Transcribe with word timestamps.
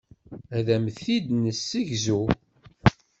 Ad 0.57 0.67
am-t-id-nessegzu. 0.75 2.21